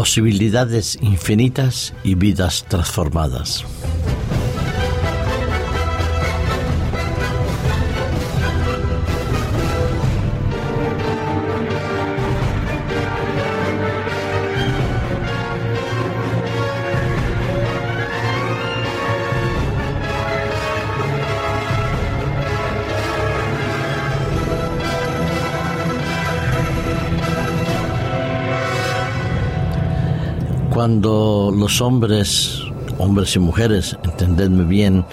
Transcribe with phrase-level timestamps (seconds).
[0.00, 3.66] posibilidades infinitas y vidas transformadas.
[30.80, 32.62] Cuando los hombres,
[32.96, 35.04] hombres y mujeres, entendedme bien,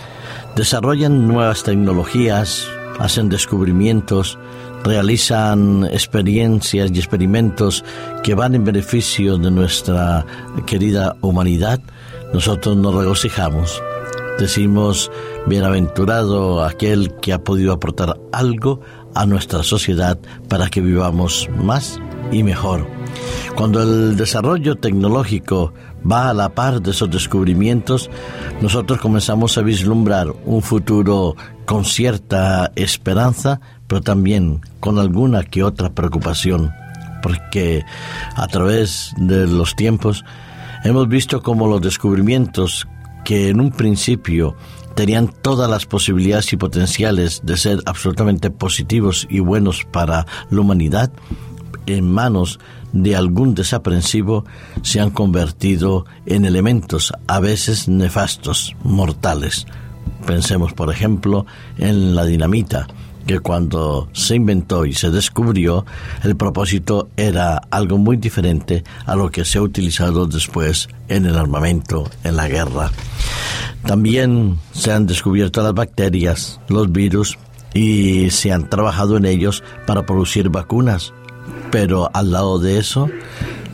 [0.55, 2.65] desarrollan nuevas tecnologías,
[2.99, 4.39] hacen descubrimientos,
[4.85, 7.83] realizan experiencias y experimentos
[8.23, 10.25] que van en beneficio de nuestra
[10.65, 11.81] querida humanidad,
[12.33, 13.83] nosotros nos regocijamos.
[14.39, 15.11] Decimos,
[15.47, 18.79] bienaventurado aquel que ha podido aportar algo
[19.15, 21.99] a nuestra sociedad para que vivamos más
[22.31, 22.96] y mejor.
[23.57, 25.73] Cuando el desarrollo tecnológico
[26.09, 28.07] va a la par de esos descubrimientos,
[28.61, 35.89] nosotros comenzamos a vislumbrar un futuro con cierta esperanza, pero también con alguna que otra
[35.89, 36.71] preocupación,
[37.23, 37.83] porque
[38.35, 40.23] a través de los tiempos
[40.83, 42.87] hemos visto como los descubrimientos
[43.25, 44.55] que en un principio
[44.93, 51.11] tenían todas las posibilidades y potenciales de ser absolutamente positivos y buenos para la humanidad,
[51.87, 52.59] en manos
[53.03, 54.45] de algún desaprensivo
[54.81, 59.65] se han convertido en elementos a veces nefastos, mortales.
[60.25, 61.45] Pensemos, por ejemplo,
[61.77, 62.87] en la dinamita,
[63.25, 65.85] que cuando se inventó y se descubrió,
[66.23, 71.37] el propósito era algo muy diferente a lo que se ha utilizado después en el
[71.37, 72.91] armamento, en la guerra.
[73.85, 77.37] También se han descubierto las bacterias, los virus,
[77.73, 81.13] y se han trabajado en ellos para producir vacunas
[81.71, 83.09] pero al lado de eso,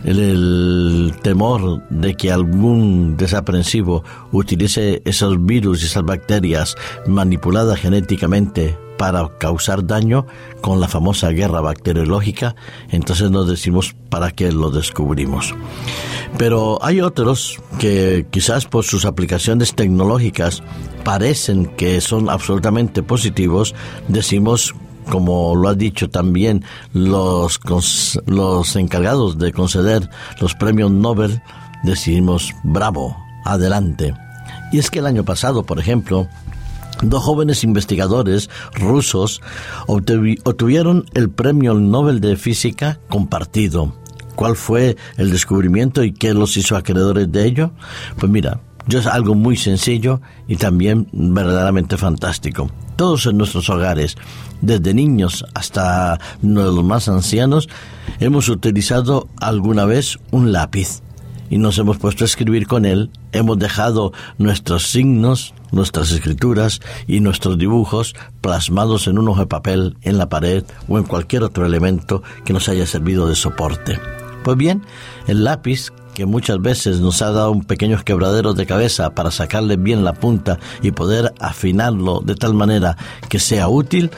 [0.04, 6.76] el, temor de que algún desaprensivo utilice esos virus y esas bacterias
[7.08, 10.26] manipuladas genéticamente para causar daño
[10.62, 12.56] con la famosa guerra bacteriológica,
[12.90, 15.54] entonces nos decimos para qué lo descubrimos.
[16.38, 20.64] Pero hay otros que quizás por sus aplicaciones tecnológicas
[21.04, 23.76] parecen que son absolutamente positivos,
[24.08, 24.74] decimos
[25.04, 27.60] como lo ha dicho también los,
[28.26, 30.10] los encargados de conceder
[30.40, 31.42] los premios Nobel,
[31.84, 33.16] decidimos bravo,
[33.46, 34.14] adelante.
[34.72, 36.28] Y es que el año pasado, por ejemplo,
[37.02, 39.42] dos jóvenes investigadores rusos
[39.88, 43.94] obtuvieron el premio Nobel de Física compartido.
[44.36, 47.72] ¿Cuál fue el descubrimiento y qué los hizo acreedores de ello?
[48.18, 52.70] Pues mira, yo es algo muy sencillo y también verdaderamente fantástico.
[52.96, 54.16] Todos en nuestros hogares,
[54.62, 57.70] desde niños hasta los más ancianos,
[58.20, 61.02] hemos utilizado alguna vez un lápiz
[61.50, 67.20] y nos hemos puesto a escribir con él, hemos dejado nuestros signos, nuestras escrituras y
[67.20, 71.66] nuestros dibujos plasmados en un hoja de papel, en la pared o en cualquier otro
[71.66, 74.00] elemento que nos haya servido de soporte.
[74.44, 74.84] Pues bien,
[75.28, 79.78] el lápiz que muchas veces nos ha dado un pequeño quebradero de cabeza para sacarle
[79.78, 82.98] bien la punta y poder afinarlo de tal manera
[83.30, 84.12] que sea útil,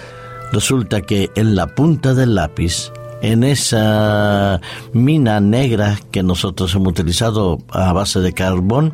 [0.52, 2.92] resulta que en la punta del lápiz,
[3.22, 4.62] en esa
[4.94, 8.94] mina negra que nosotros hemos utilizado a base de carbón,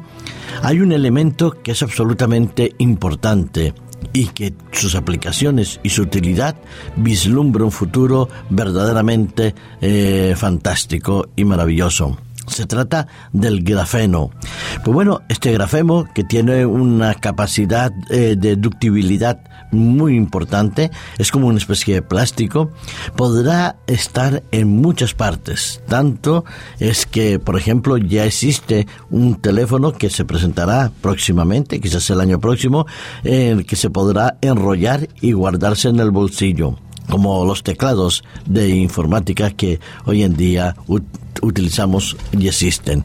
[0.61, 3.73] hay un elemento que es absolutamente importante
[4.13, 6.55] y que sus aplicaciones y su utilidad
[6.95, 12.17] vislumbra un futuro verdaderamente eh, fantástico y maravilloso.
[12.47, 14.31] Se trata del grafeno.
[14.83, 19.39] Pues bueno, este grafeno que tiene una capacidad eh, de ductibilidad
[19.71, 22.71] muy importante, es como una especie de plástico,
[23.15, 25.81] podrá estar en muchas partes.
[25.87, 26.45] Tanto
[26.79, 32.39] es que, por ejemplo, ya existe un teléfono que se presentará próximamente, quizás el año
[32.39, 32.85] próximo,
[33.23, 36.77] en el que se podrá enrollar y guardarse en el bolsillo
[37.09, 40.75] como los teclados de informática que hoy en día
[41.41, 43.03] utilizamos y existen.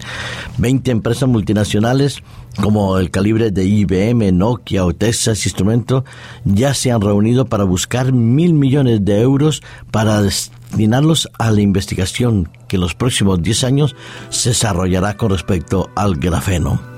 [0.59, 2.23] 20 empresas multinacionales
[2.61, 6.05] como el calibre de IBM, Nokia o Texas Instrumento
[6.45, 12.49] ya se han reunido para buscar mil millones de euros para destinarlos a la investigación
[12.69, 13.97] que en los próximos 10 años
[14.31, 16.96] se desarrollará con respecto al grafeno.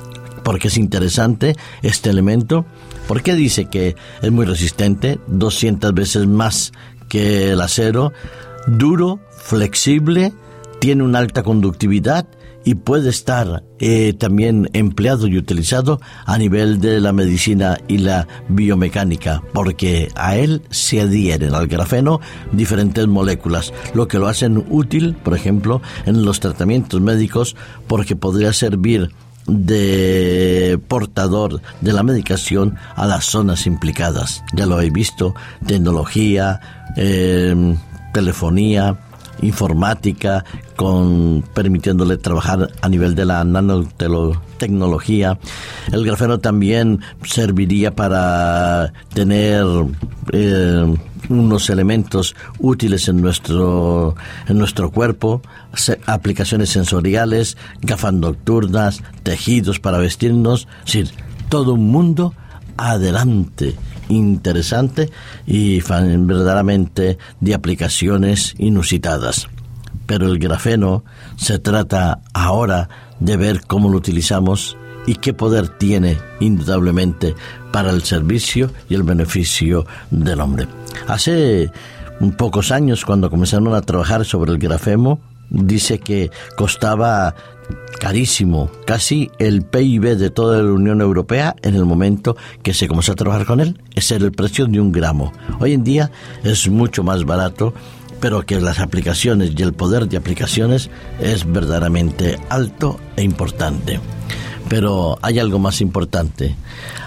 [0.49, 2.65] Porque es interesante este elemento,
[3.07, 6.73] porque dice que es muy resistente, 200 veces más
[7.11, 8.15] que el acero,
[8.67, 10.33] duro, flexible,
[10.81, 12.27] tiene una alta conductividad
[12.65, 18.27] y puede estar eh, también empleado y utilizado a nivel de la medicina y la
[18.49, 22.21] biomecánica, porque a él se adhieren al grafeno
[22.53, 27.55] diferentes moléculas, lo que lo hacen útil, por ejemplo, en los tratamientos médicos,
[27.87, 29.11] porque podría servir
[29.49, 34.45] de portador de la medicación a las zonas implicadas.
[34.55, 35.35] Ya lo habéis visto,
[35.67, 36.61] tecnología,
[36.97, 37.77] eh,
[38.13, 38.99] telefonía,
[39.43, 40.45] informática,
[40.77, 45.39] con permitiéndole trabajar a nivel de la nanotecnología.
[45.93, 49.65] El grafeno también serviría para tener
[50.33, 50.97] eh,
[51.29, 54.15] unos elementos útiles en nuestro,
[54.47, 55.43] en nuestro cuerpo,
[56.07, 61.11] aplicaciones sensoriales, gafas nocturnas, tejidos para vestirnos, es decir,
[61.49, 62.35] todo un mundo
[62.77, 63.75] adelante
[64.09, 65.11] interesante
[65.47, 69.49] y verdaderamente de aplicaciones inusitadas.
[70.07, 71.05] Pero el grafeno
[71.37, 72.89] se trata ahora
[73.21, 74.77] de ver cómo lo utilizamos
[75.07, 77.35] y qué poder tiene indudablemente
[77.73, 80.69] para el servicio y el beneficio del hombre.
[81.07, 81.71] Hace
[82.37, 85.21] pocos años, cuando comenzaron a trabajar sobre el grafemo,
[85.51, 87.35] dice que costaba
[88.01, 93.13] carísimo, casi el PIB de toda la Unión Europea en el momento que se comenzó
[93.13, 93.81] a trabajar con él.
[93.95, 95.33] Era el precio de un gramo.
[95.59, 96.11] Hoy en día
[96.45, 97.75] es mucho más barato,
[98.21, 100.91] pero que las aplicaciones y el poder de aplicaciones
[101.21, 104.01] es verdaderamente alto e importante.
[104.69, 106.55] Pero hay algo más importante,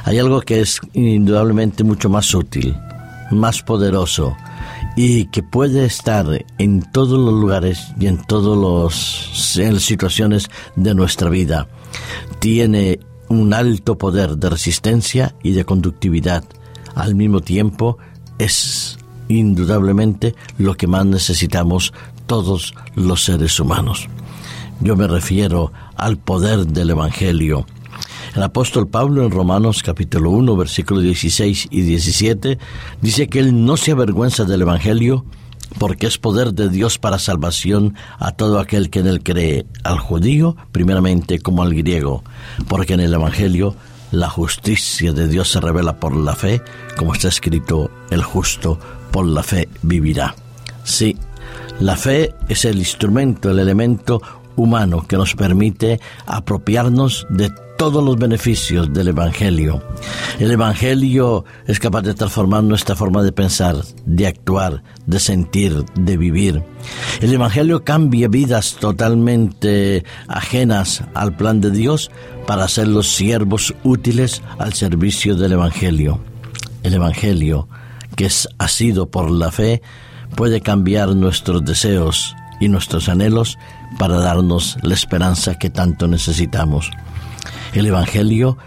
[0.03, 2.75] hay algo que es indudablemente mucho más útil,
[3.29, 4.35] más poderoso,
[4.95, 8.57] y que puede estar en todos los lugares y en todas
[9.55, 11.67] las situaciones de nuestra vida.
[12.39, 12.99] Tiene
[13.29, 16.43] un alto poder de resistencia y de conductividad.
[16.95, 17.97] Al mismo tiempo,
[18.37, 18.97] es
[19.29, 21.93] indudablemente lo que más necesitamos
[22.25, 24.09] todos los seres humanos.
[24.81, 27.65] Yo me refiero al poder del Evangelio
[28.35, 32.57] el apóstol Pablo en Romanos capítulo 1, versículos 16 y 17
[33.01, 35.25] dice que él no se avergüenza del Evangelio
[35.77, 39.99] porque es poder de Dios para salvación a todo aquel que en él cree, al
[39.99, 42.23] judío primeramente como al griego,
[42.67, 43.75] porque en el Evangelio
[44.11, 46.61] la justicia de Dios se revela por la fe,
[46.97, 48.77] como está escrito, el justo
[49.11, 50.35] por la fe vivirá.
[50.83, 51.15] Sí,
[51.79, 54.21] la fe es el instrumento, el elemento
[54.61, 59.81] humano que nos permite apropiarnos de todos los beneficios del Evangelio.
[60.37, 63.75] El Evangelio es capaz de transformar nuestra forma de pensar,
[64.05, 66.63] de actuar, de sentir, de vivir.
[67.21, 72.11] El Evangelio cambia vidas totalmente ajenas al plan de Dios
[72.45, 76.21] para ser los siervos útiles al servicio del Evangelio.
[76.83, 77.67] El Evangelio,
[78.15, 79.81] que es asido por la fe,
[80.35, 83.57] puede cambiar nuestros deseos y nuestros anhelos
[84.01, 86.89] para darnos la esperanza que tanto necesitamos.
[87.71, 88.57] El Evangelio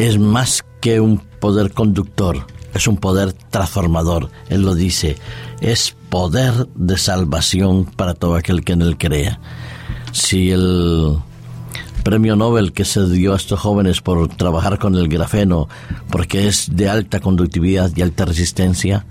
[0.00, 2.44] es más que un poder conductor,
[2.74, 4.30] es un poder transformador.
[4.48, 5.16] Él lo dice,
[5.60, 9.38] es poder de salvación para todo aquel que en él crea.
[10.10, 11.18] Si el
[12.02, 15.68] premio Nobel que se dio a estos jóvenes por trabajar con el grafeno,
[16.10, 19.06] porque es de alta conductividad y alta resistencia,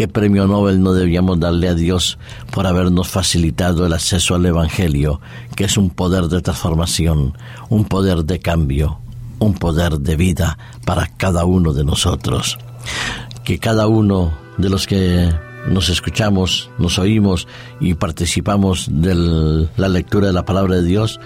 [0.00, 2.16] ¿qué premio Nobel no debíamos darle a Dios
[2.52, 5.20] por habernos facilitado el acceso al Evangelio,
[5.54, 7.36] que es un poder de transformación,
[7.68, 8.98] un poder de cambio,
[9.40, 12.56] un poder de vida para cada uno de nosotros?
[13.44, 15.30] Que cada uno de los que
[15.68, 17.46] nos escuchamos, nos oímos
[17.80, 19.14] y participamos de
[19.76, 21.20] la lectura de la palabra de Dios,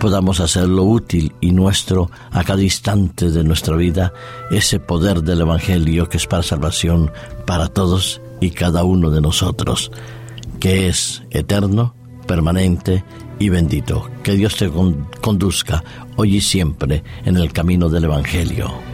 [0.00, 4.12] podamos hacerlo útil y nuestro a cada instante de nuestra vida,
[4.50, 7.10] ese poder del Evangelio que es para salvación
[7.46, 9.90] para todos y cada uno de nosotros,
[10.60, 11.94] que es eterno,
[12.26, 13.04] permanente
[13.38, 14.08] y bendito.
[14.22, 14.70] Que Dios te
[15.20, 15.84] conduzca
[16.16, 18.93] hoy y siempre en el camino del Evangelio.